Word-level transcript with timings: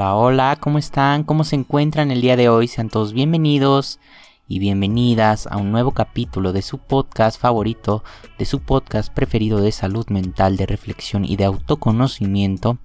Hola, 0.00 0.14
hola, 0.14 0.56
¿cómo 0.58 0.78
están? 0.78 1.24
¿Cómo 1.24 1.44
se 1.44 1.56
encuentran 1.56 2.10
el 2.10 2.22
día 2.22 2.34
de 2.34 2.48
hoy? 2.48 2.68
Sean 2.68 2.88
todos 2.88 3.12
bienvenidos 3.12 4.00
y 4.48 4.58
bienvenidas 4.58 5.46
a 5.46 5.58
un 5.58 5.72
nuevo 5.72 5.90
capítulo 5.90 6.54
de 6.54 6.62
su 6.62 6.78
podcast 6.78 7.38
favorito, 7.38 8.02
de 8.38 8.46
su 8.46 8.60
podcast 8.60 9.12
preferido 9.12 9.60
de 9.60 9.72
salud 9.72 10.06
mental, 10.08 10.56
de 10.56 10.64
reflexión 10.64 11.26
y 11.26 11.36
de 11.36 11.44
autoconocimiento, 11.44 12.78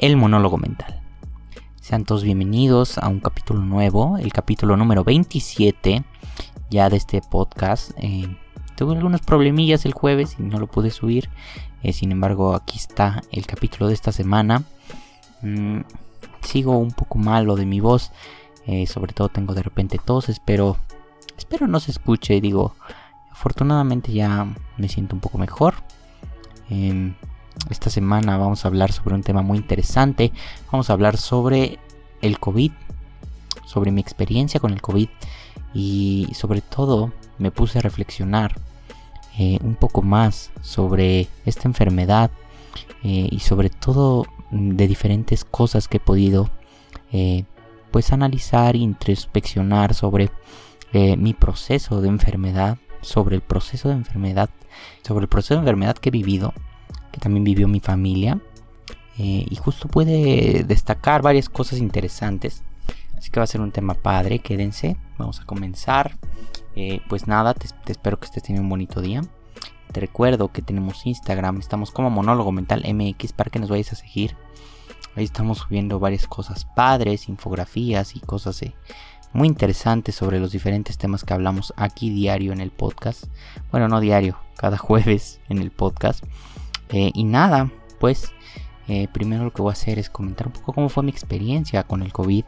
el 0.00 0.16
monólogo 0.16 0.58
mental. 0.58 1.00
Sean 1.80 2.04
todos 2.04 2.24
bienvenidos 2.24 2.98
a 2.98 3.06
un 3.06 3.20
capítulo 3.20 3.60
nuevo, 3.60 4.18
el 4.18 4.32
capítulo 4.32 4.76
número 4.76 5.04
27 5.04 6.02
ya 6.68 6.90
de 6.90 6.96
este 6.96 7.20
podcast. 7.20 7.92
Eh, 7.98 8.26
tuve 8.76 8.96
algunos 8.96 9.20
problemillas 9.20 9.84
el 9.84 9.92
jueves 9.92 10.34
y 10.36 10.42
no 10.42 10.58
lo 10.58 10.66
pude 10.66 10.90
subir. 10.90 11.30
Eh, 11.84 11.92
sin 11.92 12.10
embargo, 12.10 12.56
aquí 12.56 12.76
está 12.76 13.22
el 13.30 13.46
capítulo 13.46 13.86
de 13.86 13.94
esta 13.94 14.10
semana. 14.10 14.64
Mm, 15.42 15.82
sigo 16.42 16.76
un 16.78 16.92
poco 16.92 17.18
malo 17.18 17.56
de 17.56 17.66
mi 17.66 17.80
voz. 17.80 18.12
Eh, 18.66 18.86
sobre 18.86 19.12
todo 19.12 19.28
tengo 19.28 19.54
de 19.54 19.62
repente 19.62 19.98
tos. 20.04 20.28
Espero, 20.28 20.76
espero 21.36 21.66
no 21.66 21.80
se 21.80 21.90
escuche. 21.90 22.40
Digo, 22.40 22.74
afortunadamente 23.30 24.12
ya 24.12 24.46
me 24.76 24.88
siento 24.88 25.14
un 25.14 25.20
poco 25.20 25.38
mejor. 25.38 25.74
Em, 26.68 27.14
esta 27.70 27.90
semana 27.90 28.36
vamos 28.36 28.64
a 28.64 28.68
hablar 28.68 28.92
sobre 28.92 29.14
un 29.14 29.22
tema 29.22 29.42
muy 29.42 29.58
interesante. 29.58 30.32
Vamos 30.70 30.90
a 30.90 30.92
hablar 30.92 31.16
sobre 31.16 31.78
el 32.22 32.38
COVID. 32.38 32.72
Sobre 33.64 33.90
mi 33.90 34.00
experiencia 34.00 34.60
con 34.60 34.72
el 34.72 34.82
COVID. 34.82 35.08
Y 35.74 36.28
sobre 36.34 36.60
todo 36.60 37.12
me 37.38 37.50
puse 37.50 37.78
a 37.78 37.82
reflexionar 37.82 38.56
eh, 39.38 39.58
un 39.62 39.74
poco 39.74 40.00
más 40.00 40.50
sobre 40.62 41.28
esta 41.44 41.68
enfermedad 41.68 42.30
eh, 43.02 43.28
y 43.30 43.40
sobre 43.40 43.68
todo 43.68 44.24
de 44.50 44.86
diferentes 44.86 45.44
cosas 45.44 45.88
que 45.88 45.98
he 45.98 46.00
podido 46.00 46.50
eh, 47.12 47.44
pues 47.90 48.12
analizar, 48.12 48.76
introspeccionar 48.76 49.94
sobre 49.94 50.30
eh, 50.92 51.16
mi 51.16 51.34
proceso 51.34 52.00
de 52.00 52.08
enfermedad, 52.08 52.78
sobre 53.00 53.36
el 53.36 53.42
proceso 53.42 53.88
de 53.88 53.94
enfermedad, 53.94 54.50
sobre 55.02 55.24
el 55.24 55.28
proceso 55.28 55.54
de 55.54 55.60
enfermedad 55.60 55.96
que 55.96 56.10
he 56.10 56.12
vivido, 56.12 56.52
que 57.12 57.20
también 57.20 57.44
vivió 57.44 57.68
mi 57.68 57.80
familia. 57.80 58.40
Eh, 59.18 59.46
y 59.48 59.56
justo 59.56 59.88
puede 59.88 60.64
destacar 60.64 61.22
varias 61.22 61.48
cosas 61.48 61.78
interesantes. 61.78 62.62
Así 63.16 63.30
que 63.30 63.40
va 63.40 63.44
a 63.44 63.46
ser 63.46 63.62
un 63.62 63.72
tema 63.72 63.94
padre, 63.94 64.40
quédense. 64.40 64.96
Vamos 65.16 65.40
a 65.40 65.44
comenzar. 65.46 66.18
pues 67.08 67.26
nada, 67.26 67.54
te, 67.54 67.66
te 67.84 67.92
espero 67.92 68.20
que 68.20 68.26
estés 68.26 68.42
teniendo 68.42 68.64
un 68.64 68.68
bonito 68.68 69.00
día. 69.00 69.22
Te 69.92 70.00
recuerdo 70.00 70.52
que 70.52 70.62
tenemos 70.62 71.06
Instagram, 71.06 71.58
estamos 71.60 71.90
como 71.90 72.10
Monólogo 72.10 72.52
Mental 72.52 72.84
MX 72.86 73.32
para 73.32 73.50
que 73.50 73.58
nos 73.58 73.70
vayas 73.70 73.92
a 73.92 73.96
seguir. 73.96 74.36
Ahí 75.16 75.24
estamos 75.24 75.58
subiendo 75.58 75.98
varias 75.98 76.26
cosas 76.26 76.66
padres, 76.66 77.30
infografías 77.30 78.14
y 78.16 78.20
cosas 78.20 78.62
eh, 78.62 78.74
muy 79.32 79.48
interesantes 79.48 80.14
sobre 80.14 80.40
los 80.40 80.52
diferentes 80.52 80.98
temas 80.98 81.24
que 81.24 81.32
hablamos 81.32 81.72
aquí 81.78 82.10
diario 82.10 82.52
en 82.52 82.60
el 82.60 82.70
podcast. 82.70 83.24
Bueno, 83.70 83.88
no 83.88 84.00
diario, 84.00 84.38
cada 84.56 84.76
jueves 84.78 85.40
en 85.48 85.58
el 85.58 85.70
podcast. 85.70 86.22
Eh, 86.90 87.12
y 87.14 87.24
nada, 87.24 87.70
pues 87.98 88.30
eh, 88.88 89.08
primero 89.10 89.44
lo 89.44 89.52
que 89.54 89.62
voy 89.62 89.70
a 89.70 89.72
hacer 89.72 89.98
es 89.98 90.10
comentar 90.10 90.48
un 90.48 90.52
poco 90.52 90.74
cómo 90.74 90.90
fue 90.90 91.02
mi 91.02 91.10
experiencia 91.10 91.82
con 91.84 92.02
el 92.02 92.12
COVID 92.12 92.44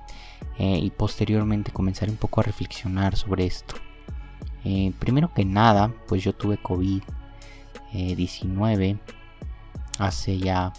y 0.60 0.90
posteriormente 0.90 1.70
comenzar 1.70 2.10
un 2.10 2.16
poco 2.16 2.40
a 2.40 2.44
reflexionar 2.44 3.16
sobre 3.16 3.46
esto. 3.46 3.76
primero 4.98 5.32
que 5.32 5.44
nada, 5.44 5.94
pues 6.08 6.24
yo 6.24 6.32
tuve 6.32 6.58
COVID 6.58 7.00
19 7.92 8.98
hace 9.98 10.38
ya 10.38 10.72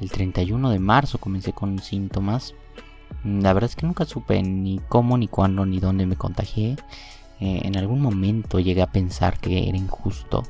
el 0.00 0.10
31 0.10 0.70
de 0.70 0.78
marzo 0.78 1.18
comencé 1.18 1.52
con 1.52 1.78
síntomas. 1.78 2.54
La 3.24 3.52
verdad 3.52 3.70
es 3.70 3.76
que 3.76 3.86
nunca 3.86 4.04
supe 4.04 4.42
ni 4.42 4.80
cómo, 4.88 5.16
ni 5.16 5.28
cuándo, 5.28 5.64
ni 5.64 5.80
dónde 5.80 6.06
me 6.06 6.16
contagié. 6.16 6.76
Eh, 7.40 7.62
en 7.64 7.76
algún 7.76 8.00
momento 8.00 8.58
llegué 8.58 8.82
a 8.82 8.92
pensar 8.92 9.38
que 9.38 9.68
era 9.68 9.78
injusto, 9.78 10.44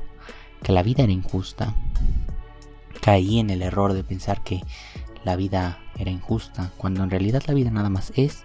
que 0.61 0.71
la 0.71 0.83
vida 0.83 1.03
era 1.03 1.13
injusta. 1.13 1.73
Caí 3.01 3.39
en 3.39 3.49
el 3.49 3.61
error 3.61 3.93
de 3.93 4.03
pensar 4.03 4.43
que 4.43 4.61
la 5.23 5.35
vida 5.35 5.79
era 5.97 6.11
injusta, 6.11 6.71
cuando 6.77 7.03
en 7.03 7.09
realidad 7.09 7.43
la 7.47 7.53
vida 7.53 7.71
nada 7.71 7.89
más 7.89 8.11
es. 8.15 8.43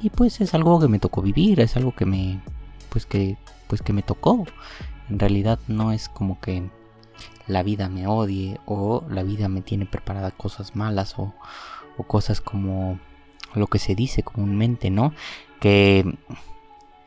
Y 0.00 0.10
pues 0.10 0.40
es 0.40 0.54
algo 0.54 0.80
que 0.80 0.88
me 0.88 0.98
tocó 0.98 1.22
vivir, 1.22 1.60
es 1.60 1.76
algo 1.76 1.94
que 1.94 2.06
me 2.06 2.40
pues 2.88 3.06
que 3.06 3.36
pues 3.68 3.82
que 3.82 3.92
me 3.92 4.02
tocó. 4.02 4.46
En 5.10 5.18
realidad 5.18 5.58
no 5.66 5.92
es 5.92 6.08
como 6.08 6.40
que 6.40 6.70
la 7.46 7.62
vida 7.62 7.88
me 7.88 8.06
odie 8.06 8.60
o 8.64 9.04
la 9.08 9.22
vida 9.22 9.48
me 9.48 9.60
tiene 9.60 9.84
preparada 9.84 10.30
cosas 10.30 10.76
malas 10.76 11.14
o, 11.18 11.34
cosas 12.06 12.40
como 12.40 12.98
lo 13.54 13.66
que 13.66 13.78
se 13.78 13.94
dice 13.94 14.22
comúnmente, 14.22 14.88
¿no? 14.88 15.12
Que, 15.60 16.16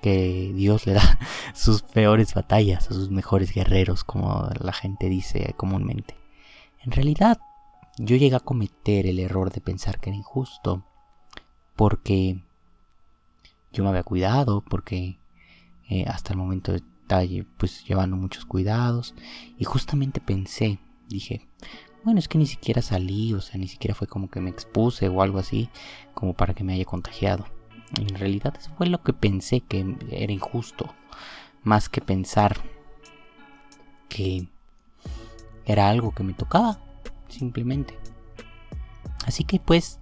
que 0.04 0.52
Dios 0.54 0.86
le 0.86 0.94
da 0.94 1.20
sus 1.56 1.82
peores 1.82 2.36
batallas 2.36 2.92
a 2.92 2.94
sus 2.94 3.10
mejores 3.10 3.52
guerreros, 3.52 4.04
como 4.04 4.50
la 4.60 4.74
gente 4.74 5.10
dice 5.10 5.56
comúnmente. 5.58 6.16
En 6.84 6.92
realidad, 6.92 7.40
yo 7.98 8.16
llegué 8.18 8.36
a 8.36 8.40
cometer 8.40 9.08
el 9.08 9.18
error 9.18 9.52
de 9.52 9.62
pensar 9.62 10.00
que 10.00 10.12
era 10.12 10.18
injusto 10.18 10.84
porque 11.76 12.44
yo 13.72 13.84
me 13.84 13.90
había 13.90 14.04
cuidado, 14.04 14.62
porque 14.62 15.18
eh, 15.90 16.06
hasta 16.08 16.34
el 16.34 16.38
momento 16.38 16.76
pues 17.58 17.84
llevando 17.86 18.16
muchos 18.16 18.46
cuidados. 18.46 19.14
Y 19.58 19.66
justamente 19.66 20.22
pensé, 20.22 20.80
dije, 21.08 21.48
bueno, 22.04 22.20
es 22.20 22.28
que 22.28 22.38
ni 22.38 22.46
siquiera 22.46 22.82
salí, 22.82 23.34
o 23.34 23.42
sea, 23.42 23.60
ni 23.60 23.68
siquiera 23.68 23.96
fue 23.96 24.08
como 24.08 24.30
que 24.30 24.40
me 24.40 24.50
expuse 24.50 25.08
o 25.08 25.22
algo 25.22 25.40
así, 25.40 25.70
como 26.14 26.34
para 26.34 26.54
que 26.54 26.64
me 26.64 26.74
haya 26.74 26.86
contagiado. 26.86 27.46
en 28.00 28.16
realidad 28.16 28.56
eso 28.58 28.72
fue 28.76 28.88
lo 28.88 29.04
que 29.04 29.14
pensé 29.14 29.62
que 29.62 29.96
era 30.10 30.34
injusto, 30.34 30.94
más 31.64 31.90
que 31.90 32.02
pensar 32.02 32.58
que 34.10 34.48
era 35.66 35.90
algo 35.90 36.14
que 36.14 36.24
me 36.24 36.34
tocaba, 36.34 36.80
simplemente. 37.30 37.98
Así 39.26 39.44
que 39.44 39.60
pues, 39.60 40.00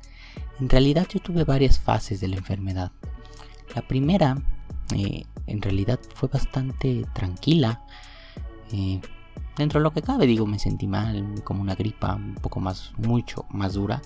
en 0.60 0.70
realidad 0.70 1.08
yo 1.08 1.20
tuve 1.20 1.44
varias 1.44 1.80
fases 1.80 2.20
de 2.22 2.30
la 2.30 2.38
enfermedad. 2.38 2.92
La 3.76 3.82
primera 3.88 4.42
eh, 4.96 5.26
en 5.52 5.62
realidad 5.62 6.00
fue 6.16 6.30
bastante 6.30 7.06
tranquila. 7.14 7.82
Eh, 8.72 9.02
dentro 9.58 9.80
de 9.80 9.84
lo 9.84 9.92
que 9.92 10.02
cabe, 10.02 10.26
digo, 10.26 10.46
me 10.48 10.60
sentí 10.60 10.88
mal, 10.88 11.42
como 11.44 11.62
una 11.62 11.76
gripa 11.76 12.16
un 12.16 12.36
poco 12.36 12.60
más, 12.60 12.94
mucho 12.98 13.46
más 13.50 13.74
dura, 13.74 14.02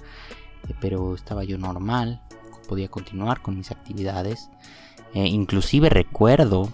eh, 0.67 0.73
pero 0.81 1.15
estaba 1.15 1.43
yo 1.43 1.57
normal, 1.57 2.21
podía 2.67 2.89
continuar 2.89 3.41
con 3.41 3.57
mis 3.57 3.71
actividades. 3.71 4.49
inclusive 5.13 5.89
recuerdo 5.89 6.69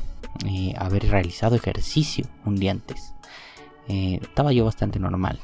haber 0.78 1.10
realizado 1.10 1.56
ejercicio 1.56 2.26
un 2.46 2.56
día 2.56 2.72
antes. 2.72 3.14
estaba 3.88 4.54
yo 4.54 4.66
bastante 4.66 5.00
normal. 5.00 5.40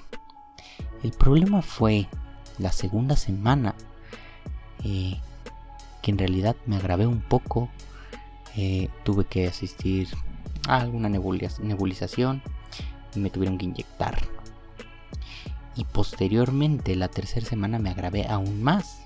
El 1.04 1.12
problema 1.12 1.62
fue 1.62 2.08
la 2.58 2.72
segunda 2.72 3.16
semana 3.16 3.76
que 4.82 6.12
en 6.12 6.18
realidad 6.18 6.56
me 6.66 6.78
agravé 6.78 7.06
un 7.06 7.20
poco 7.20 7.70
eh, 8.58 8.90
tuve 9.04 9.26
que 9.26 9.48
asistir 9.48 10.10
a 10.68 10.78
alguna 10.78 11.10
nebulización 11.10 12.42
y 13.16 13.20
me 13.20 13.30
tuvieron 13.30 13.60
que 13.60 13.66
inyectar. 13.66 14.20
Y 15.76 15.84
posteriormente, 15.86 16.96
la 16.96 17.08
tercera 17.08 17.46
semana, 17.46 17.78
me 17.78 17.92
agravé 17.92 18.26
aún 18.28 18.64
más. 18.64 19.04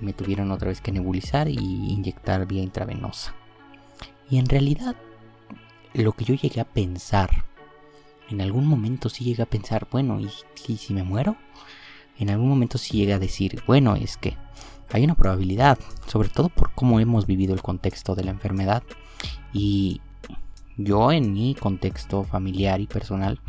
Me 0.00 0.12
tuvieron 0.12 0.52
otra 0.52 0.68
vez 0.68 0.82
que 0.82 0.92
nebulizar 0.92 1.48
y 1.48 1.56
inyectar 1.56 2.46
vía 2.46 2.62
intravenosa. 2.62 3.34
Y 4.30 4.38
en 4.38 4.46
realidad, 4.46 4.96
lo 5.94 6.12
que 6.12 6.26
yo 6.26 6.34
llegué 6.34 6.60
a 6.60 6.66
pensar, 6.66 7.44
en 8.28 8.42
algún 8.42 8.66
momento 8.66 9.08
sí 9.08 9.24
llegué 9.24 9.42
a 9.42 9.46
pensar, 9.46 9.88
bueno, 9.90 10.20
¿y, 10.20 10.30
y 10.66 10.76
si 10.76 10.92
me 10.92 11.02
muero? 11.02 11.36
En 12.18 12.28
algún 12.28 12.50
momento 12.50 12.76
sí 12.76 12.98
llegué 12.98 13.14
a 13.14 13.18
decir, 13.18 13.62
bueno, 13.66 13.96
es 13.96 14.18
que 14.18 14.36
hay 14.90 15.04
una 15.04 15.14
probabilidad, 15.14 15.78
sobre 16.06 16.28
todo 16.28 16.48
por 16.48 16.72
cómo 16.72 17.00
hemos 17.00 17.26
vivido 17.26 17.54
el 17.54 17.62
contexto 17.62 18.14
de 18.14 18.24
la 18.24 18.30
enfermedad. 18.30 18.82
Y 19.52 20.00
yo 20.76 21.12
en 21.12 21.32
mi 21.32 21.54
contexto 21.54 22.24
familiar 22.24 22.80
y 22.80 22.86
personal 22.86 23.40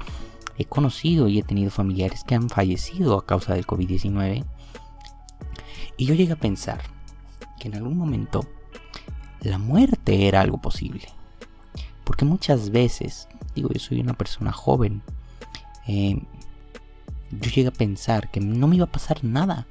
he 0.58 0.66
conocido 0.66 1.28
y 1.30 1.40
he 1.40 1.44
tenido 1.44 1.72
familiares 1.72 2.24
que 2.26 2.36
han 2.36 2.50
fallecido 2.50 3.18
a 3.18 3.26
causa 3.26 3.54
del 3.54 3.66
COVID-19. 3.66 4.44
Y 5.96 6.06
yo 6.06 6.14
llegué 6.14 6.34
a 6.34 6.40
pensar 6.40 6.82
que 7.60 7.70
en 7.70 7.76
algún 7.76 7.98
momento 7.98 8.46
la 9.42 9.58
muerte 9.58 10.28
era 10.28 10.42
algo 10.42 10.60
posible. 10.60 11.08
Porque 12.04 12.26
muchas 12.26 12.72
veces, 12.72 13.30
digo, 13.56 13.70
yo 13.70 13.80
soy 13.80 14.02
una 14.02 14.14
persona 14.14 14.52
joven, 14.52 15.02
eh, 15.88 16.22
yo 17.32 17.52
llegué 17.52 17.68
a 17.68 17.72
pensar 17.72 18.30
que 18.32 18.40
no 18.40 18.68
me 18.68 18.78
iba 18.78 18.86
a 18.86 18.92
pasar 18.92 19.24
nada 19.24 19.68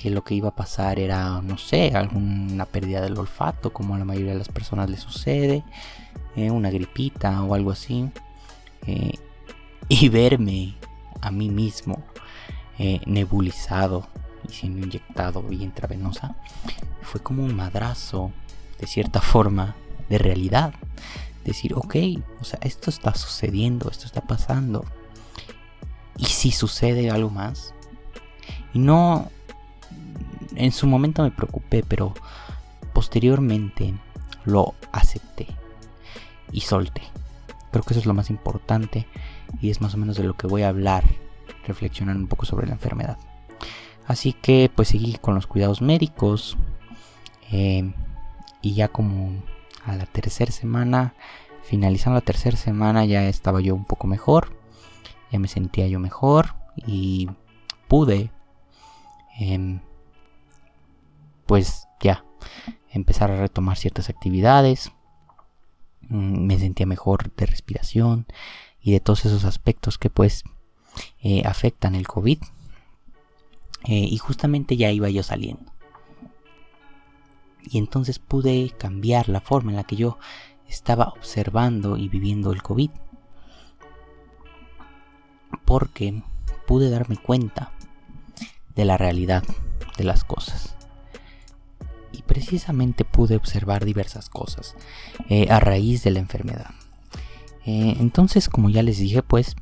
que 0.00 0.08
lo 0.08 0.24
que 0.24 0.34
iba 0.34 0.48
a 0.48 0.56
pasar 0.56 0.98
era, 0.98 1.42
no 1.42 1.58
sé, 1.58 1.92
alguna 1.94 2.64
pérdida 2.64 3.02
del 3.02 3.18
olfato, 3.18 3.70
como 3.70 3.94
a 3.94 3.98
la 3.98 4.06
mayoría 4.06 4.32
de 4.32 4.38
las 4.38 4.48
personas 4.48 4.88
le 4.88 4.96
sucede, 4.96 5.62
eh, 6.36 6.50
una 6.50 6.70
gripita 6.70 7.42
o 7.42 7.54
algo 7.54 7.70
así, 7.70 8.08
eh, 8.86 9.12
y 9.90 10.08
verme 10.08 10.74
a 11.20 11.30
mí 11.30 11.50
mismo 11.50 12.02
eh, 12.78 13.02
nebulizado 13.04 14.06
y 14.48 14.54
siendo 14.54 14.86
inyectado 14.86 15.42
vía 15.42 15.64
intravenosa, 15.64 16.34
fue 17.02 17.22
como 17.22 17.44
un 17.44 17.54
madrazo, 17.54 18.32
de 18.78 18.86
cierta 18.86 19.20
forma, 19.32 19.76
de 20.08 20.16
realidad. 20.16 20.72
Decir, 21.44 21.74
ok, 21.74 21.96
o 22.40 22.44
sea, 22.44 22.58
esto 22.62 22.88
está 22.88 23.14
sucediendo, 23.14 23.90
esto 23.90 24.06
está 24.06 24.22
pasando. 24.22 24.82
¿Y 26.16 26.24
si 26.24 26.52
sucede 26.52 27.10
algo 27.10 27.28
más? 27.28 27.74
Y 28.72 28.78
no, 28.78 29.30
en 30.60 30.72
su 30.72 30.86
momento 30.86 31.22
me 31.22 31.30
preocupé, 31.30 31.82
pero 31.86 32.14
posteriormente 32.92 33.94
lo 34.44 34.74
acepté 34.92 35.46
y 36.52 36.60
solté. 36.60 37.02
Creo 37.70 37.84
que 37.84 37.94
eso 37.94 38.00
es 38.00 38.06
lo 38.06 38.14
más 38.14 38.30
importante 38.30 39.06
y 39.60 39.70
es 39.70 39.80
más 39.80 39.94
o 39.94 39.98
menos 39.98 40.16
de 40.16 40.24
lo 40.24 40.34
que 40.34 40.46
voy 40.46 40.62
a 40.62 40.68
hablar, 40.68 41.04
reflexionando 41.66 42.22
un 42.22 42.28
poco 42.28 42.44
sobre 42.44 42.66
la 42.66 42.74
enfermedad. 42.74 43.18
Así 44.06 44.32
que 44.32 44.70
pues 44.74 44.88
seguí 44.88 45.14
con 45.14 45.34
los 45.34 45.46
cuidados 45.46 45.82
médicos 45.82 46.56
eh, 47.52 47.92
y 48.60 48.74
ya 48.74 48.88
como 48.88 49.32
a 49.84 49.94
la 49.96 50.06
tercera 50.06 50.52
semana, 50.52 51.14
finalizando 51.62 52.16
la 52.16 52.24
tercera 52.24 52.56
semana 52.56 53.04
ya 53.04 53.28
estaba 53.28 53.60
yo 53.60 53.74
un 53.74 53.84
poco 53.84 54.06
mejor, 54.06 54.52
ya 55.30 55.38
me 55.38 55.48
sentía 55.48 55.86
yo 55.86 56.00
mejor 56.00 56.54
y 56.86 57.30
pude 57.88 58.30
em, 59.38 59.80
pues 61.50 61.88
ya 61.98 62.24
empezar 62.92 63.32
a 63.32 63.40
retomar 63.40 63.76
ciertas 63.76 64.08
actividades, 64.08 64.92
mm, 66.02 66.46
me 66.46 66.56
sentía 66.60 66.86
mejor 66.86 67.34
de 67.34 67.44
respiración 67.44 68.28
y 68.80 68.92
de 68.92 69.00
todos 69.00 69.24
esos 69.24 69.44
aspectos 69.44 69.98
que 69.98 70.10
pues 70.10 70.44
eh, 71.20 71.42
afectan 71.44 71.96
el 71.96 72.06
COVID. 72.06 72.38
Eh, 73.82 74.06
y 74.08 74.16
justamente 74.18 74.76
ya 74.76 74.92
iba 74.92 75.10
yo 75.10 75.24
saliendo. 75.24 75.72
Y 77.64 77.78
entonces 77.78 78.20
pude 78.20 78.70
cambiar 78.78 79.28
la 79.28 79.40
forma 79.40 79.72
en 79.72 79.76
la 79.78 79.84
que 79.84 79.96
yo 79.96 80.18
estaba 80.68 81.08
observando 81.08 81.96
y 81.96 82.08
viviendo 82.08 82.52
el 82.52 82.62
COVID. 82.62 82.90
Porque 85.64 86.22
pude 86.68 86.90
darme 86.90 87.16
cuenta 87.16 87.72
de 88.76 88.84
la 88.84 88.96
realidad 88.96 89.42
de 89.96 90.04
las 90.04 90.22
cosas. 90.22 90.76
Precisamente 92.50 93.04
pude 93.04 93.36
observar 93.36 93.84
diversas 93.84 94.28
cosas 94.28 94.74
eh, 95.28 95.46
a 95.50 95.60
raíz 95.60 96.02
de 96.02 96.10
la 96.10 96.18
enfermedad. 96.18 96.70
Eh, 97.64 97.94
entonces, 98.00 98.48
como 98.48 98.70
ya 98.70 98.82
les 98.82 98.98
dije, 98.98 99.22
pues 99.22 99.54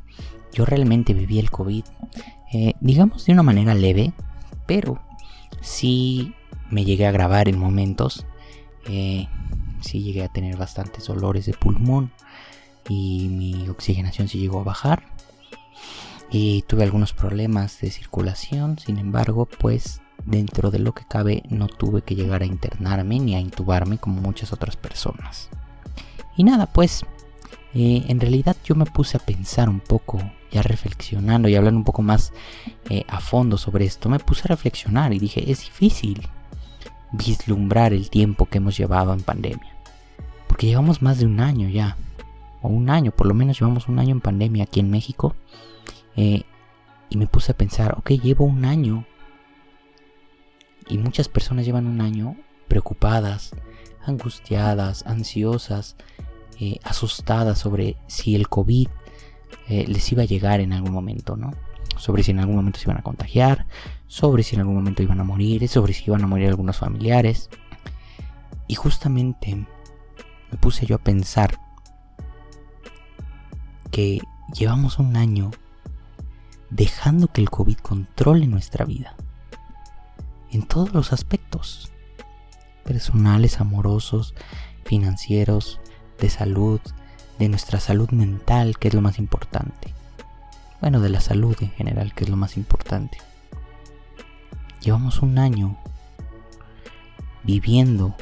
yo 0.55 0.65
realmente 0.65 1.13
viví 1.13 1.39
el 1.39 1.51
COVID, 1.51 1.85
eh, 2.55 2.73
digamos 2.81 3.27
de 3.27 3.35
una 3.35 3.43
manera 3.43 3.75
leve, 3.75 4.15
pero 4.65 5.03
sí 5.61 6.33
me 6.71 6.87
llegué 6.87 7.07
a 7.07 7.13
grabar 7.13 7.51
en 7.51 7.59
momentos, 7.59 8.25
sí 8.87 10.03
llegué 10.03 10.25
a 10.25 10.33
tener 10.33 10.57
bastantes 10.57 11.09
dolores 11.09 11.45
de 11.45 11.53
pulmón 11.53 12.11
y 12.89 13.29
mi 13.29 13.69
oxigenación 13.69 14.29
sí 14.29 14.39
llegó 14.39 14.61
a 14.61 14.65
bajar. 14.65 15.03
Y 16.31 16.63
tuve 16.63 16.85
algunos 16.85 17.13
problemas 17.13 17.83
de 17.83 17.91
circulación, 17.91 18.79
sin 18.79 18.97
embargo, 18.97 19.45
pues 19.45 20.01
dentro 20.29 20.71
de 20.71 20.79
lo 20.79 20.93
que 20.93 21.05
cabe 21.07 21.43
no 21.49 21.69
tuve 21.69 22.03
que 22.03 22.15
llegar 22.15 22.43
a 22.43 22.47
internarme 22.47 23.19
ni 23.19 23.35
a 23.35 23.41
intubarme 23.41 23.99
como 23.99 24.21
muchas 24.21 24.53
otras 24.53 24.77
personas. 24.77 25.49
Y 26.37 26.45
nada, 26.45 26.67
pues 26.67 27.03
eh, 27.75 28.05
en 28.09 28.21
realidad 28.21 28.57
yo 28.65 28.75
me 28.75 28.87
puse 28.87 29.17
a 29.17 29.21
pensar 29.21 29.69
un 29.69 29.81
poco, 29.81 30.19
ya 30.51 30.63
reflexionando 30.63 31.49
y 31.49 31.57
hablando 31.57 31.79
un 31.79 31.85
poco 31.85 32.03
más 32.03 32.33
eh, 32.89 33.05
a 33.09 33.21
fondo 33.21 33.59
sobre 33.59 33.85
esto, 33.85 34.09
me 34.09 34.19
puse 34.19 34.43
a 34.45 34.49
reflexionar 34.49 35.13
y 35.13 35.19
dije, 35.19 35.51
es 35.51 35.61
difícil 35.61 36.29
vislumbrar 37.13 37.93
el 37.93 38.11
tiempo 38.11 38.47
que 38.47 38.59
hemos 38.59 38.77
llevado 38.77 39.13
en 39.13 39.21
pandemia. 39.21 39.75
Porque 40.47 40.67
llevamos 40.67 41.03
más 41.03 41.19
de 41.19 41.27
un 41.27 41.41
año 41.41 41.69
ya, 41.69 41.97
o 42.63 42.69
un 42.69 42.91
año, 42.91 43.13
por 43.13 43.27
lo 43.27 43.35
menos 43.35 43.59
llevamos 43.59 43.89
un 43.89 43.99
año 43.99 44.13
en 44.13 44.21
pandemia 44.21 44.65
aquí 44.65 44.81
en 44.81 44.91
México. 44.91 45.35
Eh, 46.17 46.43
y 47.11 47.17
me 47.17 47.27
puse 47.27 47.53
a 47.53 47.57
pensar, 47.57 47.97
ok, 47.99 48.11
llevo 48.11 48.45
un 48.45 48.65
año. 48.65 49.07
Y 50.89 50.99
muchas 50.99 51.29
personas 51.29 51.67
llevan 51.67 51.87
un 51.87 52.01
año 52.01 52.37
preocupadas, 52.69 53.51
angustiadas, 54.05 55.05
ansiosas, 55.07 55.97
eh, 56.61 56.79
asustadas 56.83 57.59
sobre 57.59 57.97
si 58.07 58.35
el 58.35 58.49
COVID 58.49 58.89
eh, 59.69 59.85
les 59.87 60.11
iba 60.13 60.23
a 60.23 60.27
llegar 60.27 60.61
en 60.61 60.73
algún 60.73 60.93
momento, 60.93 61.37
¿no? 61.37 61.53
Sobre 61.97 62.23
si 62.23 62.31
en 62.31 62.41
algún 62.41 62.57
momento 62.57 62.79
se 62.79 62.87
iban 62.87 62.99
a 62.99 63.03
contagiar, 63.03 63.67
sobre 64.07 64.43
si 64.43 64.55
en 64.55 64.61
algún 64.61 64.77
momento 64.77 65.03
iban 65.03 65.21
a 65.21 65.25
morir, 65.25 65.67
sobre 65.69 65.93
si 65.93 66.05
iban 66.07 66.25
a 66.25 66.27
morir 66.27 66.49
algunos 66.49 66.79
familiares. 66.79 67.51
Y 68.67 68.75
justamente 68.75 69.67
me 70.51 70.59
puse 70.59 70.87
yo 70.87 70.97
a 70.97 71.03
pensar 71.03 71.59
que 73.91 74.21
llevamos 74.55 74.99
un 74.99 75.17
año 75.17 75.51
dejando 76.71 77.29
que 77.29 77.41
el 77.41 77.51
COVID 77.51 77.79
controle 77.79 78.47
nuestra 78.47 78.85
vida. 78.85 79.17
En 80.51 80.63
todos 80.63 80.93
los 80.93 81.13
aspectos. 81.13 81.93
Personales, 82.85 83.61
amorosos, 83.61 84.35
financieros, 84.85 85.81
de 86.19 86.31
salud, 86.31 86.81
de 87.39 87.49
nuestra 87.49 87.81
salud 87.81 88.11
mental, 88.11 88.79
que 88.79 88.89
es 88.89 88.95
lo 88.95 89.01
más 89.01 89.19
importante. 89.19 89.95
Bueno, 90.81 91.01
de 91.01 91.11
la 91.11 91.21
salud 91.21 91.57
en 91.61 91.71
general, 91.71 92.15
que 92.15 92.25
es 92.25 92.31
lo 92.31 92.37
más 92.37 92.57
importante. 92.57 93.19
Llevamos 94.81 95.21
un 95.23 95.39
año 95.39 95.77
viviendo 97.43 98.15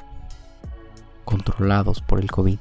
controlados 1.24 2.00
por 2.00 2.20
el 2.20 2.30
COVID. 2.30 2.58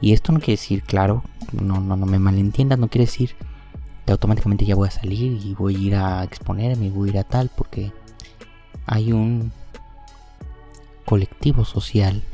Y 0.00 0.12
esto 0.12 0.32
no 0.32 0.38
quiere 0.38 0.52
decir, 0.52 0.82
claro, 0.82 1.22
no, 1.52 1.80
no, 1.80 1.96
no 1.96 2.06
me 2.06 2.18
malentiendas, 2.18 2.78
no 2.78 2.88
quiere 2.88 3.06
decir 3.06 3.36
que 4.04 4.12
automáticamente 4.12 4.64
ya 4.64 4.74
voy 4.74 4.88
a 4.88 4.92
salir 4.92 5.40
y 5.44 5.54
voy 5.54 5.76
a 5.76 5.78
ir 5.78 5.94
a 5.96 6.24
exponerme 6.24 6.86
y 6.86 6.90
voy 6.90 7.08
a 7.08 7.12
ir 7.12 7.18
a 7.18 7.24
tal, 7.24 7.50
porque 7.54 7.92
hay 8.90 9.12
un 9.12 9.52
colectivo 11.04 11.64
social 11.64 12.24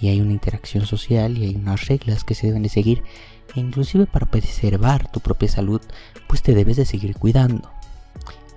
y 0.00 0.08
hay 0.08 0.20
una 0.20 0.32
interacción 0.32 0.86
social 0.86 1.36
y 1.36 1.46
hay 1.46 1.56
unas 1.56 1.88
reglas 1.88 2.22
que 2.22 2.36
se 2.36 2.46
deben 2.46 2.62
de 2.62 2.68
seguir 2.68 3.02
e 3.56 3.60
inclusive 3.60 4.06
para 4.06 4.26
preservar 4.26 5.10
tu 5.10 5.18
propia 5.18 5.48
salud 5.48 5.82
pues 6.28 6.40
te 6.42 6.54
debes 6.54 6.76
de 6.76 6.86
seguir 6.86 7.16
cuidando. 7.16 7.72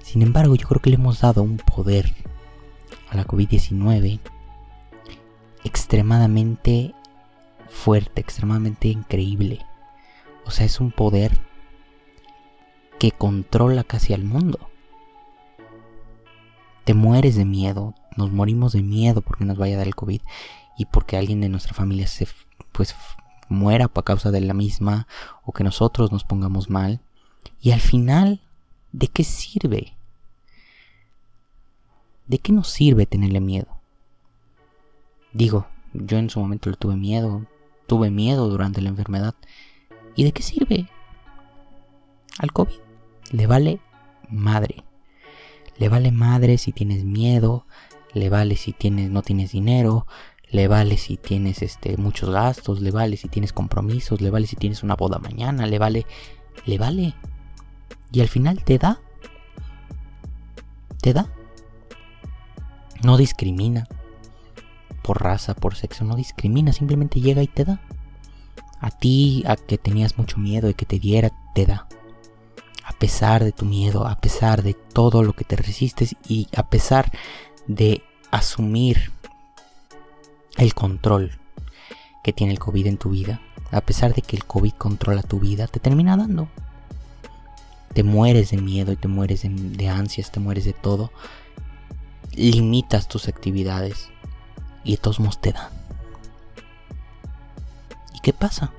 Sin 0.03 0.21
embargo 0.21 0.53
yo 0.55 0.67
creo 0.67 0.81
que 0.83 0.91
le 0.91 0.97
hemos 0.97 1.21
dado 1.21 1.41
un 1.41 1.57
poder 1.57 2.13
a 3.09 3.17
la 3.17 3.25
COVID-19 3.25 4.19
extremadamente 5.63 6.93
fuerte, 7.69 8.21
extremadamente 8.21 8.87
increíble. 8.89 9.65
O 10.45 10.51
sea, 10.51 10.67
es 10.67 10.79
un 10.79 10.91
poder 10.91 11.39
que 12.99 13.11
controla 13.11 13.83
casi 13.83 14.13
al 14.13 14.25
mundo. 14.25 14.70
Te 16.83 16.93
mueres 16.93 17.35
de 17.35 17.45
miedo, 17.45 17.95
nos 18.17 18.31
morimos 18.31 18.73
de 18.73 18.81
miedo 18.81 19.21
porque 19.21 19.45
nos 19.45 19.57
vaya 19.57 19.75
a 19.75 19.77
dar 19.79 19.87
el 19.87 19.95
COVID 19.95 20.21
y 20.77 20.85
porque 20.85 21.17
alguien 21.17 21.41
de 21.41 21.49
nuestra 21.49 21.73
familia 21.73 22.07
se 22.07 22.27
pues 22.71 22.95
muera 23.49 23.87
por 23.87 24.03
causa 24.03 24.31
de 24.31 24.41
la 24.41 24.53
misma 24.53 25.07
o 25.43 25.51
que 25.51 25.63
nosotros 25.63 26.11
nos 26.11 26.23
pongamos 26.23 26.69
mal. 26.69 26.99
Y 27.61 27.71
al 27.71 27.81
final, 27.81 28.41
¿de 28.91 29.07
qué 29.07 29.23
sirve? 29.23 29.93
¿De 32.27 32.39
qué 32.39 32.51
nos 32.51 32.69
sirve 32.69 33.05
tenerle 33.05 33.41
miedo? 33.41 33.67
Digo, 35.33 35.67
yo 35.93 36.17
en 36.17 36.29
su 36.29 36.39
momento 36.39 36.69
le 36.69 36.77
tuve 36.77 36.95
miedo, 36.95 37.45
tuve 37.87 38.09
miedo 38.09 38.47
durante 38.49 38.81
la 38.81 38.89
enfermedad. 38.89 39.35
¿Y 40.15 40.23
de 40.23 40.31
qué 40.31 40.41
sirve? 40.41 40.89
Al 42.39 42.51
COVID 42.51 42.75
le 43.31 43.47
vale 43.47 43.79
madre. 44.29 44.83
Le 45.77 45.89
vale 45.89 46.11
madre 46.11 46.57
si 46.57 46.71
tienes 46.71 47.03
miedo, 47.03 47.65
le 48.13 48.29
vale 48.29 48.55
si 48.55 48.73
tienes 48.73 49.09
no 49.09 49.21
tienes 49.21 49.51
dinero, 49.51 50.05
le 50.51 50.67
vale 50.67 50.97
si 50.97 51.17
tienes 51.17 51.61
este, 51.61 51.97
muchos 51.97 52.29
gastos, 52.29 52.81
le 52.81 52.91
vale 52.91 53.15
si 53.17 53.29
tienes 53.29 53.53
compromisos, 53.53 54.21
le 54.21 54.29
vale 54.29 54.47
si 54.47 54.57
tienes 54.57 54.83
una 54.83 54.95
boda 54.95 55.17
mañana, 55.17 55.65
le 55.65 55.79
vale, 55.79 56.05
le 56.65 56.77
vale. 56.77 57.15
Y 58.11 58.19
al 58.19 58.27
final 58.27 58.63
te 58.63 58.77
da. 58.77 58.99
Te 61.01 61.13
da. 61.13 61.31
No 63.01 63.17
discrimina. 63.17 63.87
Por 65.01 65.23
raza, 65.23 65.55
por 65.55 65.75
sexo, 65.75 66.03
no 66.03 66.15
discrimina, 66.15 66.73
simplemente 66.73 67.21
llega 67.21 67.41
y 67.41 67.47
te 67.47 67.63
da. 67.63 67.81
A 68.81 68.91
ti, 68.91 69.43
a 69.47 69.55
que 69.55 69.77
tenías 69.77 70.17
mucho 70.17 70.37
miedo 70.37 70.67
de 70.67 70.73
que 70.73 70.85
te 70.85 70.99
diera, 70.99 71.31
te 71.55 71.65
da. 71.65 71.87
Pesar 73.01 73.43
de 73.43 73.51
tu 73.51 73.65
miedo, 73.65 74.05
a 74.05 74.15
pesar 74.17 74.61
de 74.61 74.75
todo 74.75 75.23
lo 75.23 75.33
que 75.33 75.43
te 75.43 75.55
resistes 75.55 76.15
y 76.27 76.47
a 76.55 76.69
pesar 76.69 77.11
de 77.65 78.03
asumir 78.29 79.11
el 80.57 80.75
control 80.75 81.39
que 82.23 82.31
tiene 82.31 82.53
el 82.53 82.59
COVID 82.59 82.85
en 82.85 82.99
tu 82.99 83.09
vida, 83.09 83.41
a 83.71 83.81
pesar 83.81 84.13
de 84.13 84.21
que 84.21 84.35
el 84.35 84.45
COVID 84.45 84.73
controla 84.73 85.23
tu 85.23 85.39
vida, 85.39 85.65
te 85.65 85.79
termina 85.79 86.15
dando. 86.15 86.47
Te 87.95 88.03
mueres 88.03 88.51
de 88.51 88.57
miedo 88.57 88.91
y 88.91 88.97
te 88.97 89.07
mueres 89.07 89.41
de, 89.43 89.89
ansias, 89.89 90.31
te 90.31 90.39
mueres 90.39 90.65
de 90.65 90.73
todo. 90.73 91.11
limitas 92.35 93.07
tus 93.07 93.27
actividades 93.27 94.09
y 94.83 94.91
de 94.91 94.97
todos 94.97 95.19
modos 95.19 95.41
te 95.41 95.53
dan. 95.53 95.71
¿Y 98.13 98.19
qué 98.19 98.31
pasa? 98.31 98.71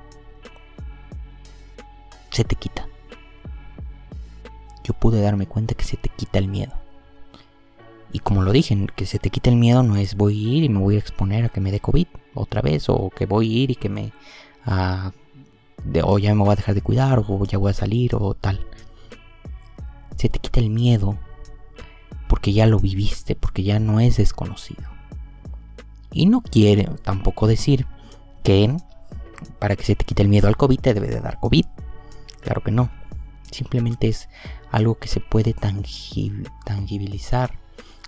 Se 2.30 2.44
te 2.44 2.54
quita. 2.54 2.86
Yo 4.84 4.94
pude 4.94 5.20
darme 5.20 5.46
cuenta 5.46 5.74
que 5.74 5.84
se 5.84 5.96
te 5.96 6.08
quita 6.08 6.38
el 6.38 6.48
miedo. 6.48 6.72
Y 8.12 8.18
como 8.18 8.42
lo 8.42 8.52
dije, 8.52 8.86
que 8.94 9.06
se 9.06 9.18
te 9.18 9.30
quita 9.30 9.48
el 9.48 9.56
miedo 9.56 9.82
no 9.82 9.96
es 9.96 10.16
voy 10.16 10.34
a 10.34 10.56
ir 10.56 10.64
y 10.64 10.68
me 10.68 10.80
voy 10.80 10.96
a 10.96 10.98
exponer 10.98 11.46
a 11.46 11.48
que 11.48 11.60
me 11.60 11.72
dé 11.72 11.80
COVID 11.80 12.06
otra 12.34 12.60
vez, 12.60 12.88
o 12.88 13.10
que 13.10 13.26
voy 13.26 13.48
a 13.50 13.62
ir 13.62 13.70
y 13.70 13.74
que 13.76 13.88
me... 13.88 14.12
Uh, 14.66 15.10
o 16.04 16.18
ya 16.18 16.34
me 16.34 16.42
voy 16.42 16.52
a 16.52 16.56
dejar 16.56 16.74
de 16.74 16.82
cuidar, 16.82 17.24
o 17.26 17.44
ya 17.44 17.58
voy 17.58 17.70
a 17.70 17.74
salir, 17.74 18.14
o 18.14 18.34
tal. 18.34 18.66
Se 20.16 20.28
te 20.28 20.38
quita 20.38 20.60
el 20.60 20.70
miedo 20.70 21.18
porque 22.28 22.52
ya 22.52 22.66
lo 22.66 22.78
viviste, 22.78 23.34
porque 23.34 23.62
ya 23.62 23.78
no 23.78 24.00
es 24.00 24.16
desconocido. 24.16 24.88
Y 26.12 26.26
no 26.26 26.40
quiere 26.40 26.88
tampoco 27.02 27.46
decir 27.46 27.86
que 28.42 28.74
para 29.58 29.76
que 29.76 29.84
se 29.84 29.96
te 29.96 30.04
quite 30.04 30.22
el 30.22 30.28
miedo 30.28 30.48
al 30.48 30.56
COVID 30.56 30.80
te 30.80 30.94
debe 30.94 31.08
de 31.08 31.20
dar 31.20 31.38
COVID. 31.40 31.64
Claro 32.40 32.62
que 32.62 32.70
no. 32.70 32.90
Simplemente 33.50 34.08
es 34.08 34.28
algo 34.72 34.96
que 34.96 35.06
se 35.06 35.20
puede 35.20 35.54
tangibilizar, 35.54 37.58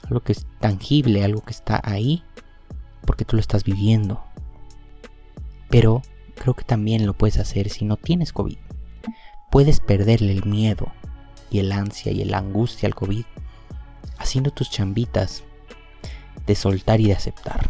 algo 0.04 0.20
que 0.20 0.32
es 0.32 0.46
tangible, 0.60 1.22
algo 1.22 1.42
que 1.42 1.52
está 1.52 1.80
ahí, 1.84 2.24
porque 3.06 3.26
tú 3.26 3.36
lo 3.36 3.40
estás 3.40 3.64
viviendo. 3.64 4.24
Pero 5.68 6.00
creo 6.34 6.54
que 6.54 6.64
también 6.64 7.06
lo 7.06 7.12
puedes 7.12 7.38
hacer 7.38 7.68
si 7.68 7.84
no 7.84 7.98
tienes 7.98 8.32
COVID. 8.32 8.56
Puedes 9.50 9.80
perderle 9.80 10.32
el 10.32 10.46
miedo 10.46 10.90
y 11.50 11.58
el 11.58 11.70
ansia 11.70 12.10
y 12.10 12.24
la 12.24 12.38
angustia 12.38 12.86
al 12.86 12.94
COVID 12.94 13.24
haciendo 14.18 14.50
tus 14.50 14.70
chambitas 14.70 15.44
de 16.46 16.54
soltar 16.54 17.00
y 17.00 17.08
de 17.08 17.12
aceptar, 17.12 17.68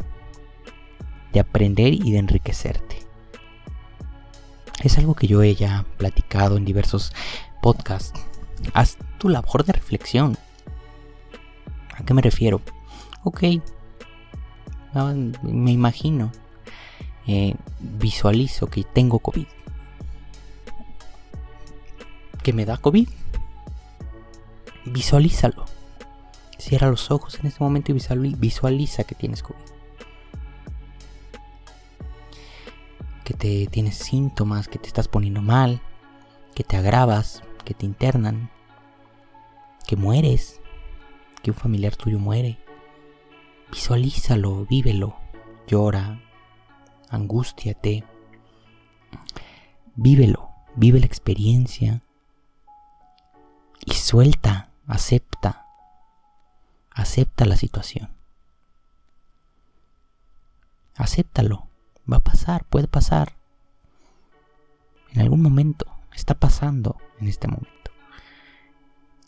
de 1.32 1.40
aprender 1.40 1.94
y 1.94 2.12
de 2.12 2.18
enriquecerte. 2.18 2.98
Es 4.84 4.98
algo 4.98 5.14
que 5.14 5.26
yo 5.26 5.42
he 5.42 5.54
ya 5.54 5.84
platicado 5.98 6.56
en 6.56 6.64
diversos 6.64 7.12
podcasts. 7.60 8.20
Haz 8.73 8.96
tu 9.18 9.28
labor 9.28 9.64
de 9.64 9.73
reflexión. 9.73 10.37
¿A 11.96 12.04
qué 12.04 12.14
me 12.14 12.23
refiero? 12.23 12.61
Ok, 13.23 13.44
ah, 14.94 15.14
me 15.42 15.73
imagino, 15.73 16.30
eh, 17.26 17.54
visualizo 17.80 18.66
que 18.66 18.84
tengo 18.84 19.18
COVID. 19.18 19.46
¿Que 22.42 22.52
me 22.52 22.66
da 22.66 22.76
COVID? 22.76 23.08
Visualízalo. 24.84 25.64
Cierra 26.58 26.88
los 26.88 27.11
ojos 27.11 27.38
en 27.40 27.46
este 27.46 27.62
momento 27.64 27.92
y 27.92 28.34
visualiza 28.34 29.04
que 29.04 29.14
tienes 29.14 29.42
COVID. 29.42 29.56
Que 33.25 33.34
te 33.34 33.66
tienes 33.68 33.96
síntomas, 33.96 34.68
que 34.68 34.78
te 34.78 34.88
estás 34.88 35.08
poniendo 35.08 35.40
mal, 35.40 35.80
que 36.54 36.64
te 36.64 36.76
agravas, 36.76 37.42
que 37.64 37.75
te 37.75 37.87
internan, 37.87 38.50
que 39.87 39.97
mueres, 39.97 40.61
que 41.42 41.50
un 41.50 41.56
familiar 41.56 41.97
tuyo 41.97 42.18
muere. 42.18 42.59
Visualízalo, 43.71 44.66
vívelo, 44.66 45.16
llora, 45.66 46.21
angústiate. 47.11 48.04
Vívelo, 49.97 50.50
vive 50.76 51.00
la 51.00 51.06
experiencia 51.06 52.02
y 53.85 53.94
suelta, 53.94 54.71
acepta 54.87 55.64
Acepta 56.94 57.44
la 57.44 57.56
situación. 57.56 58.09
Acéptalo. 60.94 61.66
Va 62.11 62.18
a 62.18 62.21
pasar, 62.21 62.64
puede 62.64 62.87
pasar. 62.87 63.33
En 65.11 65.21
algún 65.21 65.42
momento. 65.42 65.87
Está 66.14 66.35
pasando 66.35 66.97
en 67.21 67.28
este 67.28 67.49
momento. 67.49 67.90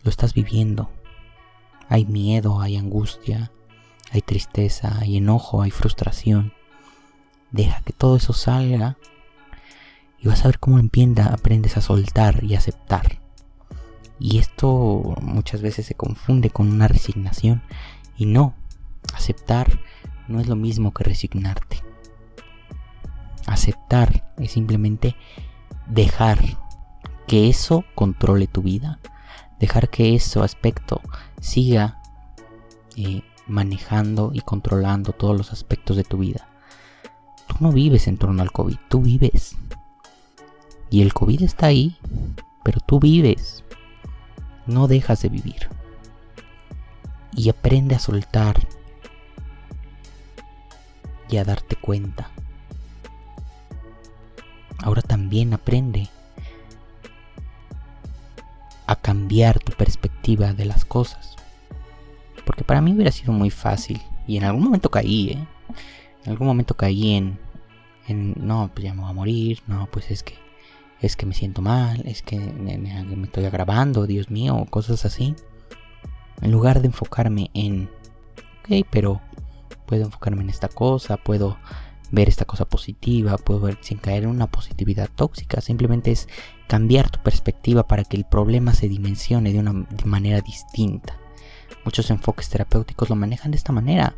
Lo 0.02 0.10
estás 0.10 0.34
viviendo. 0.34 0.90
Hay 1.88 2.04
miedo, 2.04 2.60
hay 2.60 2.76
angustia, 2.76 3.50
hay 4.12 4.22
tristeza, 4.22 4.98
hay 5.00 5.16
enojo, 5.16 5.62
hay 5.62 5.70
frustración. 5.70 6.52
Deja 7.50 7.82
que 7.82 7.92
todo 7.92 8.16
eso 8.16 8.32
salga 8.32 8.96
y 10.18 10.28
vas 10.28 10.44
a 10.44 10.48
ver 10.48 10.58
cómo 10.58 10.78
empieza, 10.78 11.32
aprendes 11.32 11.76
a 11.76 11.80
soltar 11.80 12.42
y 12.44 12.54
aceptar. 12.54 13.20
Y 14.18 14.38
esto 14.38 15.14
muchas 15.20 15.60
veces 15.60 15.86
se 15.86 15.94
confunde 15.94 16.50
con 16.50 16.68
una 16.68 16.88
resignación. 16.88 17.62
Y 18.16 18.26
no, 18.26 18.54
aceptar 19.12 19.80
no 20.28 20.40
es 20.40 20.46
lo 20.46 20.56
mismo 20.56 20.92
que 20.92 21.04
resignarte. 21.04 21.82
Aceptar 23.46 24.32
es 24.38 24.52
simplemente 24.52 25.16
dejar 25.86 26.38
que 27.26 27.48
eso 27.48 27.84
controle 27.94 28.46
tu 28.46 28.62
vida. 28.62 28.98
Dejar 29.58 29.88
que 29.88 30.14
ese 30.14 30.40
aspecto 30.40 31.00
siga 31.40 32.00
eh, 32.96 33.22
manejando 33.46 34.30
y 34.32 34.40
controlando 34.40 35.12
todos 35.12 35.36
los 35.36 35.52
aspectos 35.52 35.96
de 35.96 36.04
tu 36.04 36.18
vida. 36.18 36.48
Tú 37.46 37.56
no 37.60 37.72
vives 37.72 38.06
en 38.06 38.18
torno 38.18 38.42
al 38.42 38.52
COVID, 38.52 38.76
tú 38.88 39.02
vives. 39.02 39.56
Y 40.90 41.02
el 41.02 41.14
COVID 41.14 41.42
está 41.42 41.66
ahí, 41.66 41.96
pero 42.62 42.80
tú 42.80 43.00
vives 43.00 43.64
no 44.66 44.88
dejas 44.88 45.22
de 45.22 45.28
vivir. 45.28 45.68
Y 47.34 47.48
aprende 47.48 47.94
a 47.94 47.98
soltar 47.98 48.56
y 51.28 51.36
a 51.36 51.44
darte 51.44 51.76
cuenta. 51.76 52.30
Ahora 54.82 55.02
también 55.02 55.54
aprende 55.54 56.08
a 58.86 58.96
cambiar 58.96 59.58
tu 59.58 59.72
perspectiva 59.72 60.52
de 60.52 60.64
las 60.64 60.84
cosas. 60.84 61.36
Porque 62.44 62.64
para 62.64 62.80
mí 62.80 62.92
hubiera 62.92 63.12
sido 63.12 63.32
muy 63.32 63.50
fácil. 63.50 64.00
Y 64.26 64.36
en 64.36 64.44
algún 64.44 64.64
momento 64.64 64.90
caí, 64.90 65.30
¿eh? 65.30 65.46
En 66.24 66.32
algún 66.32 66.46
momento 66.46 66.76
caí 66.76 67.12
en, 67.14 67.38
en 68.08 68.34
no, 68.36 68.70
pues 68.72 68.84
ya 68.84 68.94
me 68.94 69.02
voy 69.02 69.10
a 69.10 69.14
morir, 69.14 69.62
no, 69.66 69.88
pues 69.90 70.10
es 70.10 70.22
que 70.22 70.34
es 71.00 71.16
que 71.16 71.26
me 71.26 71.34
siento 71.34 71.62
mal, 71.62 72.02
es 72.06 72.22
que 72.22 72.38
me, 72.38 73.24
estoy 73.24 73.44
agravando, 73.44 74.06
Dios 74.06 74.30
mío, 74.30 74.66
cosas 74.70 75.04
así. 75.04 75.34
En 76.40 76.50
lugar 76.50 76.80
de 76.80 76.88
enfocarme 76.88 77.50
en, 77.54 77.90
ok, 78.60 78.86
pero 78.90 79.20
puedo 79.86 80.04
enfocarme 80.04 80.42
en 80.42 80.50
esta 80.50 80.68
cosa, 80.68 81.16
puedo 81.16 81.58
ver 82.10 82.28
esta 82.28 82.44
cosa 82.44 82.64
positiva, 82.64 83.36
puedo 83.38 83.60
ver 83.60 83.78
sin 83.80 83.98
caer 83.98 84.24
en 84.24 84.30
una 84.30 84.46
positividad 84.46 85.08
tóxica, 85.14 85.60
simplemente 85.60 86.12
es 86.12 86.28
cambiar 86.68 87.10
tu 87.10 87.20
perspectiva 87.22 87.86
para 87.86 88.04
que 88.04 88.16
el 88.16 88.24
problema 88.24 88.74
se 88.74 88.88
dimensione 88.88 89.52
de 89.52 89.58
una 89.58 89.86
manera 90.04 90.40
distinta. 90.40 91.16
Muchos 91.84 92.10
enfoques 92.10 92.48
terapéuticos 92.48 93.08
lo 93.08 93.16
manejan 93.16 93.50
de 93.50 93.56
esta 93.56 93.72
manera. 93.72 94.14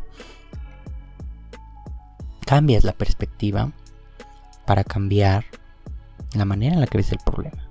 Cambias 2.47 2.85
la 2.85 2.93
perspectiva 2.93 3.73
para 4.67 4.85
cambiar 4.85 5.45
la 6.35 6.45
manera 6.45 6.75
en 6.75 6.81
la 6.81 6.87
que 6.87 6.99
ves 6.99 7.13
el 7.13 7.19
problema. 7.19 7.69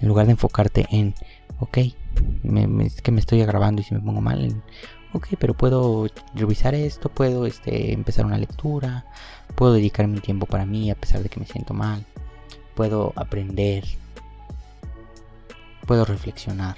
En 0.00 0.08
lugar 0.08 0.26
de 0.26 0.32
enfocarte 0.32 0.86
en, 0.90 1.14
ok, 1.60 1.78
es 1.78 3.02
que 3.02 3.12
me 3.12 3.20
estoy 3.20 3.42
agravando 3.42 3.80
y 3.80 3.84
si 3.84 3.94
me 3.94 4.00
pongo 4.00 4.20
mal, 4.20 4.62
ok, 5.12 5.28
pero 5.38 5.54
puedo 5.54 6.06
revisar 6.34 6.74
esto, 6.74 7.08
puedo 7.08 7.46
este, 7.46 7.92
empezar 7.92 8.26
una 8.26 8.38
lectura, 8.38 9.06
puedo 9.54 9.72
dedicar 9.72 10.06
mi 10.06 10.20
tiempo 10.20 10.46
para 10.46 10.66
mí 10.66 10.90
a 10.90 10.94
pesar 10.94 11.22
de 11.22 11.28
que 11.28 11.40
me 11.40 11.46
siento 11.46 11.74
mal, 11.74 12.04
puedo 12.74 13.12
aprender, 13.16 13.84
puedo 15.86 16.04
reflexionar, 16.04 16.76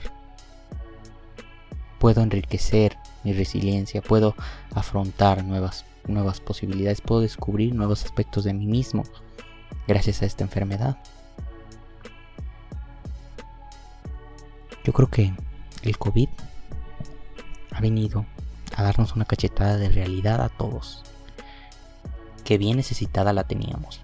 puedo 1.99 2.23
enriquecer 2.23 2.97
mi 3.25 3.33
resiliencia, 3.33 4.01
puedo 4.01 4.35
afrontar 4.75 5.45
nuevas, 5.45 5.85
nuevas 6.07 6.41
posibilidades, 6.41 7.01
puedo 7.01 7.21
descubrir 7.21 7.75
nuevos 7.75 8.05
aspectos 8.05 8.45
de 8.45 8.55
mí 8.55 8.67
mismo 8.67 9.05
gracias 9.87 10.23
a 10.23 10.27
esta 10.27 10.45
enfermedad. 10.45 10.97
Yo 14.85 14.93
creo 14.93 15.09
que 15.09 15.35
el 15.83 15.99
COVID 15.99 16.29
venido 17.81 18.27
a 18.77 18.83
darnos 18.83 19.15
una 19.17 19.25
cachetada 19.25 19.77
de 19.77 19.89
realidad 19.89 20.41
a 20.41 20.49
todos. 20.49 21.03
Que 22.45 22.59
bien 22.59 22.77
necesitada 22.77 23.33
la 23.33 23.45
teníamos. 23.45 24.01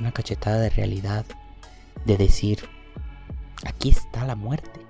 Una 0.00 0.12
cachetada 0.12 0.58
de 0.58 0.70
realidad 0.70 1.24
de 2.04 2.16
decir, 2.16 2.68
aquí 3.64 3.90
está 3.90 4.24
la 4.24 4.34
muerte. 4.34 4.80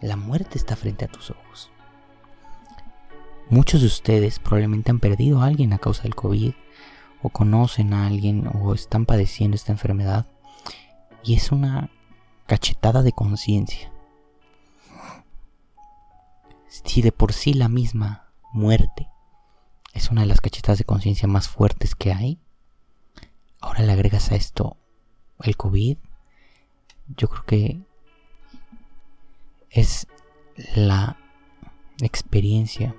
La 0.00 0.16
muerte 0.16 0.58
está 0.58 0.76
frente 0.76 1.04
a 1.04 1.08
tus 1.08 1.30
ojos. 1.30 1.70
Muchos 3.50 3.82
de 3.82 3.86
ustedes 3.86 4.38
probablemente 4.38 4.90
han 4.90 4.98
perdido 4.98 5.40
a 5.42 5.46
alguien 5.46 5.72
a 5.72 5.78
causa 5.78 6.04
del 6.04 6.14
COVID 6.14 6.52
o 7.22 7.28
conocen 7.28 7.92
a 7.92 8.06
alguien 8.06 8.48
o 8.52 8.74
están 8.74 9.04
padeciendo 9.06 9.54
esta 9.54 9.72
enfermedad 9.72 10.26
y 11.22 11.34
es 11.34 11.52
una 11.52 11.90
cachetada 12.46 13.02
de 13.02 13.12
conciencia. 13.12 13.92
Si 16.72 17.02
de 17.02 17.12
por 17.12 17.34
sí 17.34 17.52
la 17.52 17.68
misma 17.68 18.32
muerte 18.50 19.08
es 19.92 20.10
una 20.10 20.22
de 20.22 20.26
las 20.26 20.40
cachetadas 20.40 20.78
de 20.78 20.84
conciencia 20.84 21.28
más 21.28 21.48
fuertes 21.48 21.94
que 21.94 22.14
hay, 22.14 22.38
ahora 23.60 23.82
le 23.82 23.92
agregas 23.92 24.32
a 24.32 24.36
esto 24.36 24.78
el 25.42 25.56
COVID, 25.58 25.98
yo 27.14 27.28
creo 27.28 27.44
que 27.44 27.82
es 29.68 30.06
la 30.74 31.18
experiencia 32.00 32.96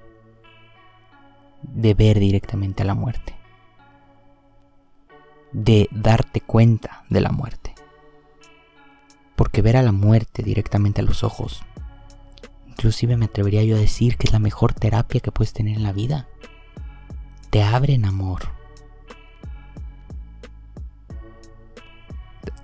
de 1.63 1.95
ver 1.95 2.19
directamente 2.19 2.83
a 2.83 2.85
la 2.85 2.93
muerte, 2.93 3.35
de 5.51 5.89
darte 5.91 6.41
cuenta 6.41 7.05
de 7.09 7.21
la 7.21 7.31
muerte. 7.31 7.73
Porque 9.35 9.63
ver 9.63 9.77
a 9.77 9.81
la 9.81 9.91
muerte 9.91 10.43
directamente 10.43 11.01
a 11.01 11.03
los 11.03 11.23
ojos, 11.23 11.63
inclusive 12.75 13.17
me 13.17 13.25
atrevería 13.25 13.63
yo 13.63 13.75
a 13.75 13.79
decir 13.79 14.17
que 14.17 14.27
es 14.27 14.33
la 14.33 14.39
mejor 14.39 14.73
terapia 14.73 15.21
que 15.21 15.31
puedes 15.31 15.53
tener 15.53 15.77
en 15.77 15.83
la 15.83 15.93
vida. 15.93 16.27
Te 17.49 17.63
abre 17.63 17.93
en 17.93 18.05
amor. 18.05 18.49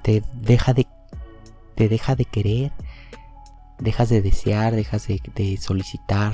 Te 0.02 0.24
deja 0.34 0.74
de, 0.74 0.88
te 1.76 1.88
deja 1.88 2.16
de 2.16 2.26
querer, 2.26 2.72
dejas 3.78 4.10
de 4.10 4.22
desear, 4.22 4.76
dejas 4.76 5.08
de, 5.08 5.22
de 5.36 5.58
solicitar, 5.58 6.34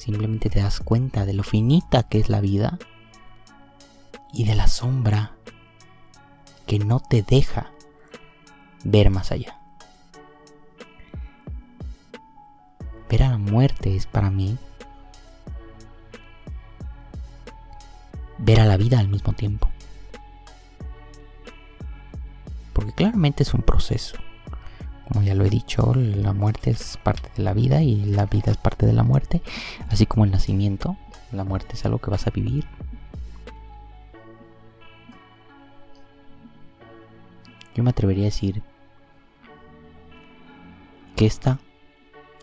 Simplemente 0.00 0.48
te 0.48 0.60
das 0.60 0.80
cuenta 0.80 1.26
de 1.26 1.34
lo 1.34 1.42
finita 1.42 2.04
que 2.04 2.20
es 2.20 2.30
la 2.30 2.40
vida 2.40 2.78
y 4.32 4.44
de 4.44 4.54
la 4.54 4.66
sombra 4.66 5.36
que 6.66 6.78
no 6.78 7.00
te 7.00 7.22
deja 7.22 7.70
ver 8.82 9.10
más 9.10 9.30
allá. 9.30 9.59
Ver 13.10 13.24
a 13.24 13.30
la 13.30 13.38
muerte 13.38 13.96
es 13.96 14.06
para 14.06 14.30
mí 14.30 14.56
ver 18.38 18.60
a 18.60 18.64
la 18.64 18.76
vida 18.76 18.98
al 18.98 19.08
mismo 19.08 19.32
tiempo. 19.32 19.68
Porque 22.72 22.92
claramente 22.92 23.42
es 23.42 23.52
un 23.52 23.62
proceso. 23.62 24.16
Como 25.08 25.22
ya 25.22 25.34
lo 25.34 25.44
he 25.44 25.50
dicho, 25.50 25.92
la 25.94 26.32
muerte 26.32 26.70
es 26.70 26.96
parte 27.02 27.30
de 27.36 27.42
la 27.42 27.52
vida 27.52 27.82
y 27.82 27.96
la 27.96 28.26
vida 28.26 28.52
es 28.52 28.56
parte 28.56 28.86
de 28.86 28.92
la 28.92 29.02
muerte. 29.02 29.42
Así 29.88 30.06
como 30.06 30.24
el 30.24 30.30
nacimiento, 30.30 30.96
la 31.32 31.44
muerte 31.44 31.74
es 31.74 31.84
algo 31.84 31.98
que 31.98 32.10
vas 32.10 32.26
a 32.26 32.30
vivir. 32.30 32.66
Yo 37.74 37.82
me 37.82 37.90
atrevería 37.90 38.24
a 38.24 38.26
decir 38.26 38.62
que 41.16 41.26
esta, 41.26 41.58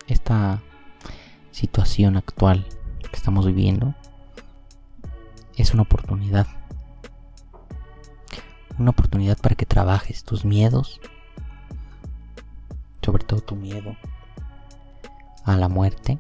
esta 0.08 0.62
situación 1.52 2.18
actual 2.18 2.66
que 3.10 3.16
estamos 3.16 3.46
viviendo 3.46 3.96
es 5.56 5.74
una 5.74 5.84
oportunidad. 5.84 6.48
Una 8.78 8.92
oportunidad 8.92 9.38
para 9.40 9.56
que 9.56 9.66
trabajes 9.66 10.24
tus 10.24 10.46
miedos, 10.46 11.02
sobre 13.02 13.24
todo 13.24 13.42
tu 13.42 13.56
miedo 13.56 13.96
a 15.44 15.58
la 15.58 15.68
muerte. 15.68 16.20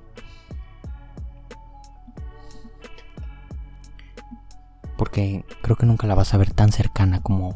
Porque 4.97 5.45
creo 5.61 5.75
que 5.75 5.85
nunca 5.85 6.07
la 6.07 6.15
vas 6.15 6.33
a 6.33 6.37
ver 6.37 6.51
tan 6.51 6.71
cercana 6.71 7.21
como 7.21 7.55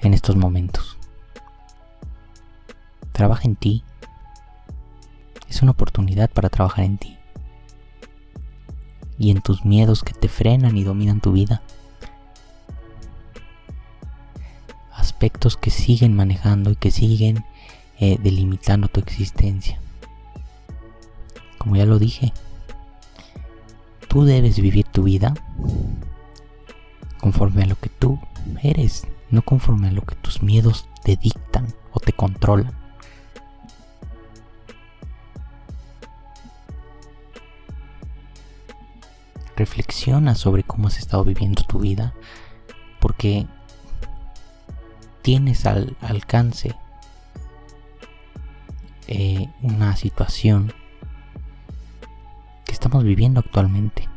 en 0.00 0.14
estos 0.14 0.34
momentos. 0.36 0.98
Trabaja 3.12 3.44
en 3.44 3.54
ti. 3.54 3.84
Es 5.52 5.60
una 5.60 5.72
oportunidad 5.72 6.30
para 6.30 6.48
trabajar 6.48 6.86
en 6.86 6.96
ti. 6.96 7.18
Y 9.18 9.30
en 9.30 9.42
tus 9.42 9.66
miedos 9.66 10.02
que 10.02 10.14
te 10.14 10.28
frenan 10.28 10.78
y 10.78 10.82
dominan 10.82 11.20
tu 11.20 11.32
vida. 11.32 11.60
Aspectos 14.94 15.58
que 15.58 15.68
siguen 15.68 16.16
manejando 16.16 16.70
y 16.70 16.76
que 16.76 16.90
siguen 16.90 17.44
eh, 18.00 18.16
delimitando 18.22 18.88
tu 18.88 19.00
existencia. 19.00 19.78
Como 21.58 21.76
ya 21.76 21.84
lo 21.84 21.98
dije, 21.98 22.32
tú 24.08 24.24
debes 24.24 24.58
vivir 24.58 24.86
tu 24.86 25.02
vida 25.02 25.34
conforme 27.20 27.64
a 27.64 27.66
lo 27.66 27.76
que 27.76 27.90
tú 27.90 28.18
eres, 28.62 29.06
no 29.30 29.42
conforme 29.42 29.88
a 29.88 29.92
lo 29.92 30.00
que 30.00 30.14
tus 30.14 30.42
miedos 30.42 30.88
te 31.04 31.16
dictan 31.16 31.66
o 31.92 32.00
te 32.00 32.14
controlan. 32.14 32.81
Reflexiona 39.56 40.34
sobre 40.34 40.62
cómo 40.62 40.88
has 40.88 40.98
estado 40.98 41.24
viviendo 41.24 41.62
tu 41.64 41.78
vida, 41.78 42.14
porque 43.00 43.46
tienes 45.22 45.66
al 45.66 45.96
alcance 46.00 46.74
eh, 49.08 49.48
una 49.62 49.94
situación 49.96 50.72
que 52.64 52.72
estamos 52.72 53.04
viviendo 53.04 53.40
actualmente. 53.40 54.08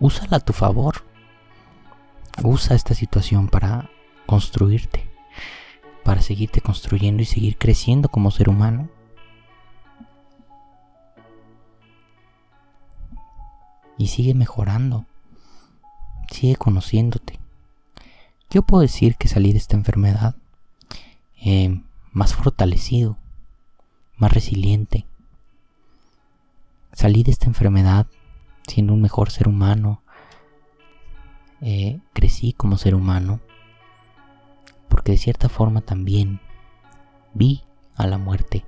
Úsala 0.00 0.38
a 0.38 0.40
tu 0.40 0.52
favor. 0.52 1.04
Usa 2.42 2.76
esta 2.76 2.94
situación 2.94 3.48
para 3.48 3.88
construirte, 4.26 5.08
para 6.04 6.20
seguirte 6.20 6.60
construyendo 6.60 7.22
y 7.22 7.26
seguir 7.26 7.56
creciendo 7.56 8.08
como 8.08 8.30
ser 8.30 8.48
humano. 8.48 8.88
Y 13.98 14.08
sigue 14.08 14.34
mejorando, 14.34 15.06
sigue 16.30 16.56
conociéndote. 16.56 17.38
Yo 18.50 18.62
puedo 18.62 18.82
decir 18.82 19.16
que 19.16 19.28
salí 19.28 19.52
de 19.52 19.58
esta 19.58 19.76
enfermedad 19.76 20.36
eh, 21.42 21.82
más 22.12 22.34
fortalecido, 22.34 23.18
más 24.16 24.32
resiliente. 24.32 25.06
Salí 26.92 27.22
de 27.22 27.30
esta 27.30 27.46
enfermedad 27.46 28.06
siendo 28.66 28.94
un 28.94 29.02
mejor 29.02 29.30
ser 29.30 29.48
humano. 29.48 30.02
Eh, 31.60 32.00
crecí 32.12 32.52
como 32.52 32.78
ser 32.78 32.94
humano. 32.94 33.40
Porque 34.88 35.12
de 35.12 35.18
cierta 35.18 35.48
forma 35.48 35.80
también 35.80 36.40
vi 37.34 37.64
a 37.96 38.06
la 38.06 38.18
muerte 38.18 38.64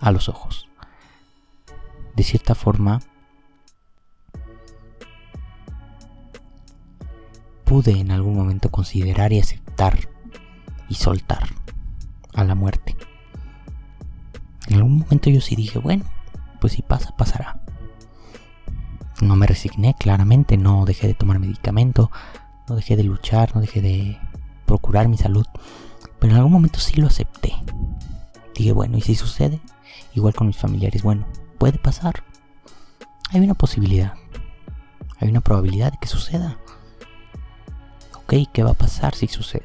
a 0.00 0.12
los 0.12 0.28
ojos. 0.28 0.68
De 2.14 2.22
cierta 2.22 2.54
forma 2.54 3.00
pude 7.72 7.92
en 7.92 8.10
algún 8.10 8.36
momento 8.36 8.70
considerar 8.70 9.32
y 9.32 9.40
aceptar 9.40 9.98
y 10.90 10.94
soltar 10.94 11.48
a 12.34 12.44
la 12.44 12.54
muerte. 12.54 12.94
En 14.66 14.74
algún 14.76 14.98
momento 14.98 15.30
yo 15.30 15.40
sí 15.40 15.56
dije, 15.56 15.78
bueno, 15.78 16.04
pues 16.60 16.74
si 16.74 16.82
pasa, 16.82 17.16
pasará. 17.16 17.62
No 19.22 19.36
me 19.36 19.46
resigné, 19.46 19.94
claramente, 19.98 20.58
no 20.58 20.84
dejé 20.84 21.06
de 21.06 21.14
tomar 21.14 21.38
medicamento, 21.38 22.10
no 22.68 22.76
dejé 22.76 22.94
de 22.94 23.04
luchar, 23.04 23.54
no 23.54 23.62
dejé 23.62 23.80
de 23.80 24.18
procurar 24.66 25.08
mi 25.08 25.16
salud. 25.16 25.46
Pero 26.18 26.34
en 26.34 26.36
algún 26.36 26.52
momento 26.52 26.78
sí 26.78 27.00
lo 27.00 27.06
acepté. 27.06 27.54
Dije, 28.54 28.72
bueno, 28.72 28.98
¿y 28.98 29.00
si 29.00 29.14
sucede? 29.14 29.62
Igual 30.12 30.34
con 30.34 30.46
mis 30.46 30.58
familiares, 30.58 31.02
bueno, 31.02 31.26
puede 31.56 31.78
pasar. 31.78 32.22
Hay 33.30 33.40
una 33.40 33.54
posibilidad. 33.54 34.12
Hay 35.20 35.30
una 35.30 35.40
probabilidad 35.40 35.92
de 35.92 35.96
que 35.98 36.08
suceda. 36.08 36.58
¿Qué 38.52 38.62
va 38.62 38.70
a 38.70 38.74
pasar 38.74 39.14
si 39.14 39.28
sucede? 39.28 39.64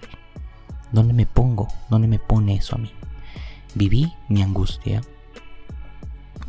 ¿Dónde 0.91 1.13
me 1.13 1.25
pongo? 1.25 1.67
¿Dónde 1.89 2.08
me 2.08 2.19
pone 2.19 2.56
eso 2.56 2.75
a 2.75 2.80
mí? 2.80 2.91
viví 3.77 4.12
mi 4.27 4.41
angustia, 4.41 5.01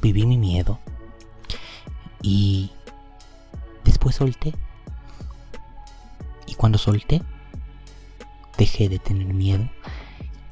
viví 0.00 0.24
mi 0.24 0.38
miedo 0.38 0.78
y 2.22 2.70
después 3.84 4.16
solté. 4.16 4.54
Y 6.46 6.54
cuando 6.54 6.78
solté, 6.78 7.22
dejé 8.56 8.88
de 8.88 8.98
tener 8.98 9.32
miedo, 9.34 9.68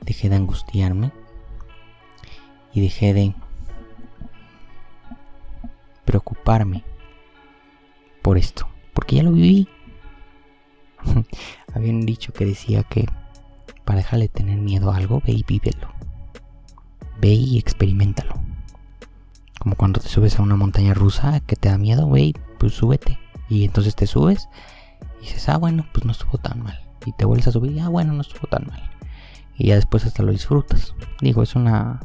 dejé 0.02 0.28
de 0.28 0.36
angustiarme 0.36 1.10
y 2.74 2.82
dejé 2.82 3.14
de 3.14 3.34
preocuparme 6.04 6.84
por 8.22 8.36
esto, 8.36 8.68
porque 8.92 9.16
ya 9.16 9.22
lo 9.22 9.32
viví. 9.32 9.68
Había 11.74 11.90
un 11.90 12.06
dicho 12.06 12.32
que 12.32 12.44
decía 12.44 12.82
que 12.82 13.06
para 13.84 13.98
dejarle 13.98 14.28
tener 14.28 14.58
miedo 14.58 14.90
a 14.90 14.96
algo, 14.96 15.22
ve 15.24 15.32
y 15.32 15.44
vívelo 15.46 15.96
ve 17.20 17.28
y 17.28 17.58
experimentalo. 17.58 18.34
Como 19.58 19.76
cuando 19.76 20.00
te 20.00 20.08
subes 20.08 20.38
a 20.38 20.42
una 20.42 20.56
montaña 20.56 20.94
rusa 20.94 21.40
que 21.40 21.56
te 21.56 21.68
da 21.68 21.78
miedo, 21.78 22.06
güey, 22.06 22.34
pues 22.58 22.74
súbete. 22.74 23.18
Y 23.48 23.64
entonces 23.64 23.94
te 23.96 24.06
subes 24.06 24.48
y 25.20 25.26
dices, 25.26 25.48
ah, 25.48 25.56
bueno, 25.56 25.86
pues 25.92 26.04
no 26.04 26.12
estuvo 26.12 26.38
tan 26.38 26.62
mal. 26.62 26.80
Y 27.04 27.12
te 27.12 27.24
vuelves 27.24 27.48
a 27.48 27.52
subir 27.52 27.72
y, 27.72 27.80
ah, 27.80 27.88
bueno, 27.88 28.12
no 28.12 28.20
estuvo 28.20 28.46
tan 28.48 28.66
mal. 28.66 28.90
Y 29.56 29.68
ya 29.68 29.76
después 29.76 30.04
hasta 30.04 30.22
lo 30.22 30.32
disfrutas. 30.32 30.94
Digo, 31.20 31.42
es 31.42 31.54
una 31.54 32.00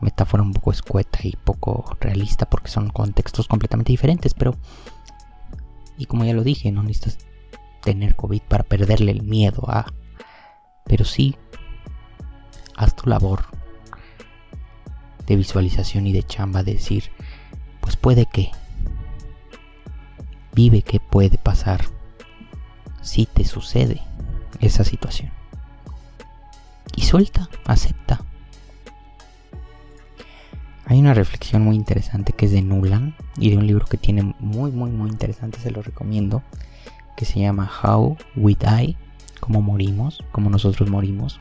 metáfora 0.00 0.42
un 0.42 0.52
poco 0.52 0.72
escueta 0.72 1.20
y 1.22 1.36
poco 1.36 1.96
realista 2.00 2.46
porque 2.46 2.68
son 2.68 2.90
contextos 2.90 3.48
completamente 3.48 3.92
diferentes, 3.92 4.34
pero... 4.34 4.56
Y 5.96 6.06
como 6.06 6.24
ya 6.24 6.34
lo 6.34 6.42
dije, 6.42 6.72
no 6.72 6.82
necesitas 6.82 7.18
tener 7.84 8.16
COVID 8.16 8.42
para 8.42 8.64
perderle 8.64 9.12
el 9.12 9.22
miedo 9.22 9.68
a... 9.68 9.86
Pero 10.84 11.04
sí, 11.04 11.36
haz 12.76 12.96
tu 12.96 13.08
labor 13.08 13.44
de 15.26 15.36
visualización 15.36 16.06
y 16.06 16.12
de 16.12 16.22
chamba, 16.22 16.62
de 16.62 16.74
decir, 16.74 17.10
pues 17.80 17.96
puede 17.96 18.26
que, 18.26 18.50
vive 20.54 20.82
que 20.82 21.00
puede 21.00 21.38
pasar 21.38 21.84
si 23.02 23.26
te 23.26 23.44
sucede 23.44 24.02
esa 24.60 24.84
situación. 24.84 25.30
Y 26.96 27.02
suelta, 27.02 27.48
acepta. 27.66 28.20
Hay 30.86 30.98
una 30.98 31.14
reflexión 31.14 31.62
muy 31.62 31.76
interesante 31.76 32.34
que 32.34 32.46
es 32.46 32.52
de 32.52 32.60
Nuland 32.60 33.14
y 33.38 33.50
de 33.50 33.56
un 33.56 33.66
libro 33.66 33.86
que 33.86 33.96
tiene 33.96 34.34
muy, 34.38 34.70
muy, 34.70 34.90
muy 34.90 35.08
interesante, 35.08 35.58
se 35.58 35.70
lo 35.70 35.80
recomiendo, 35.80 36.42
que 37.16 37.24
se 37.24 37.40
llama 37.40 37.70
How 37.82 38.16
We 38.36 38.54
Die, 38.54 38.96
cómo 39.40 39.62
morimos, 39.62 40.22
cómo 40.32 40.50
nosotros 40.50 40.88
morimos. 40.88 41.40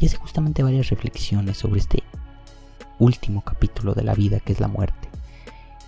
Y 0.00 0.06
hace 0.06 0.16
justamente 0.16 0.62
varias 0.62 0.90
reflexiones 0.90 1.58
sobre 1.58 1.80
este 1.80 2.02
último 2.98 3.42
capítulo 3.42 3.94
de 3.94 4.02
la 4.02 4.14
vida 4.14 4.40
que 4.40 4.52
es 4.52 4.60
la 4.60 4.68
muerte. 4.68 5.08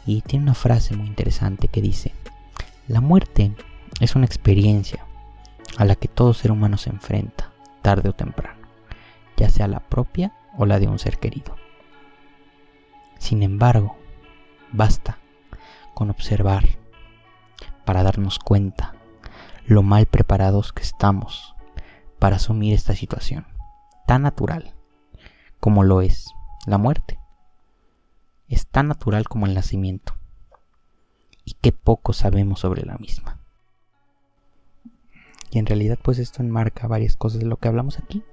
Y 0.06 0.22
tiene 0.22 0.44
una 0.44 0.54
frase 0.54 0.96
muy 0.96 1.06
interesante 1.06 1.68
que 1.68 1.82
dice, 1.82 2.12
la 2.88 3.00
muerte 3.00 3.52
es 4.00 4.16
una 4.16 4.26
experiencia 4.26 5.04
a 5.76 5.84
la 5.84 5.94
que 5.94 6.08
todo 6.08 6.34
ser 6.34 6.50
humano 6.50 6.78
se 6.78 6.90
enfrenta, 6.90 7.50
tarde 7.82 8.08
o 8.08 8.12
temprano, 8.12 8.58
ya 9.36 9.48
sea 9.48 9.68
la 9.68 9.80
propia 9.80 10.32
o 10.56 10.66
la 10.66 10.78
de 10.78 10.88
un 10.88 10.98
ser 10.98 11.18
querido. 11.18 11.56
Sin 13.18 13.42
embargo, 13.42 13.96
basta 14.72 15.18
con 15.94 16.10
observar 16.10 16.66
para 17.84 18.02
darnos 18.02 18.38
cuenta 18.38 18.94
lo 19.70 19.84
mal 19.84 20.06
preparados 20.06 20.72
que 20.72 20.82
estamos 20.82 21.54
para 22.18 22.36
asumir 22.36 22.74
esta 22.74 22.96
situación 22.96 23.46
tan 24.04 24.22
natural 24.22 24.74
como 25.60 25.84
lo 25.84 26.00
es 26.00 26.26
la 26.66 26.76
muerte. 26.76 27.20
Es 28.48 28.66
tan 28.66 28.88
natural 28.88 29.28
como 29.28 29.46
el 29.46 29.54
nacimiento. 29.54 30.16
Y 31.44 31.52
qué 31.52 31.70
poco 31.70 32.12
sabemos 32.12 32.58
sobre 32.58 32.84
la 32.84 32.96
misma. 32.98 33.38
Y 35.52 35.60
en 35.60 35.66
realidad 35.66 36.00
pues 36.02 36.18
esto 36.18 36.42
enmarca 36.42 36.88
varias 36.88 37.14
cosas 37.14 37.38
de 37.38 37.46
lo 37.46 37.56
que 37.56 37.68
hablamos 37.68 38.00
aquí. 38.00 38.24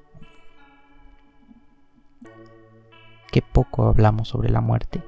Qué 3.32 3.44
poco 3.44 3.90
hablamos 3.90 4.30
sobre 4.30 4.50
la 4.50 4.62
muerte 4.62 5.04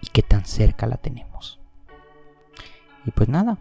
y 0.00 0.06
qué 0.06 0.22
tan 0.22 0.46
cerca 0.46 0.86
la 0.86 0.96
tenemos. 0.96 1.60
Y 3.04 3.10
pues 3.10 3.28
nada, 3.28 3.58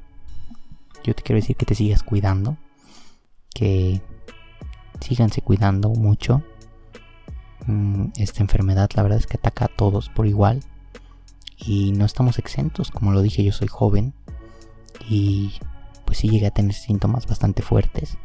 yo 1.08 1.16
te 1.16 1.24
quiero 1.24 1.40
decir 1.42 1.56
que 1.56 1.66
te 1.66 1.76
sigas 1.76 2.04
cuidando, 2.04 2.58
que 3.54 4.02
síganse 5.00 5.42
cuidando 5.42 5.90
mucho, 5.90 6.44
Mm, 7.68 8.12
esta 8.18 8.42
enfermedad 8.42 8.90
la 8.96 9.04
verdad 9.04 9.20
es 9.20 9.28
que 9.28 9.38
ataca 9.38 9.66
a 9.66 9.68
todos 9.68 10.10
por 10.10 10.26
igual. 10.26 10.64
Y 11.58 11.92
no 11.92 12.06
estamos 12.06 12.40
exentos, 12.40 12.92
como 12.92 13.12
lo 13.12 13.22
dije 13.22 13.44
yo 13.44 13.52
soy 13.52 13.68
joven 13.68 14.14
y 15.10 15.54
pues 16.06 16.20
sí 16.20 16.30
llegué 16.30 16.48
a 16.48 16.52
tener 16.52 16.74
síntomas 16.74 17.28
bastante 17.28 17.62
fuertes, 17.62 18.18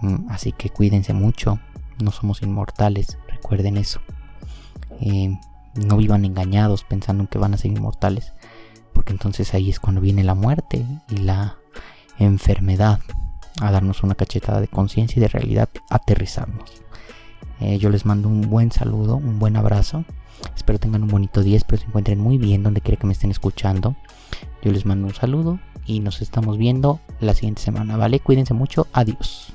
mm, 0.00 0.30
así 0.30 0.52
que 0.52 0.70
cuídense 0.70 1.12
mucho, 1.12 1.60
no 2.02 2.12
somos 2.12 2.42
inmortales, 2.42 3.18
recuerden 3.28 3.76
eso, 3.76 4.00
eh, 5.00 5.36
no 5.74 5.96
vivan 5.96 6.24
engañados 6.24 6.84
pensando 6.84 7.24
en 7.24 7.26
que 7.26 7.38
van 7.38 7.54
a 7.54 7.58
ser 7.58 7.72
inmortales, 7.72 8.32
porque 8.94 9.12
entonces 9.12 9.52
ahí 9.52 9.68
es 9.68 9.80
cuando 9.80 10.00
viene 10.00 10.24
la 10.24 10.34
muerte 10.34 10.86
y 11.08 11.16
la 11.16 11.57
enfermedad 12.18 13.00
a 13.60 13.70
darnos 13.70 14.02
una 14.02 14.14
cachetada 14.14 14.60
de 14.60 14.68
conciencia 14.68 15.18
y 15.18 15.22
de 15.22 15.28
realidad, 15.28 15.68
aterrizarnos. 15.90 16.70
Eh, 17.60 17.78
yo 17.78 17.90
les 17.90 18.06
mando 18.06 18.28
un 18.28 18.42
buen 18.42 18.70
saludo, 18.70 19.16
un 19.16 19.38
buen 19.38 19.56
abrazo. 19.56 20.04
Espero 20.56 20.78
tengan 20.78 21.02
un 21.02 21.08
bonito 21.08 21.42
día, 21.42 21.56
espero 21.56 21.82
se 21.82 21.88
encuentren 21.88 22.20
muy 22.20 22.38
bien 22.38 22.62
donde 22.62 22.80
quiera 22.80 23.00
que 23.00 23.06
me 23.06 23.12
estén 23.12 23.30
escuchando. 23.30 23.96
Yo 24.62 24.72
les 24.72 24.86
mando 24.86 25.08
un 25.08 25.14
saludo 25.14 25.58
y 25.86 26.00
nos 26.00 26.22
estamos 26.22 26.58
viendo 26.58 27.00
la 27.20 27.34
siguiente 27.34 27.62
semana, 27.62 27.96
¿vale? 27.96 28.20
Cuídense 28.20 28.54
mucho, 28.54 28.86
adiós. 28.92 29.52